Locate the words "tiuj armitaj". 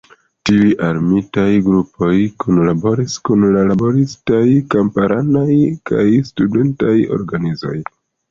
0.49-1.49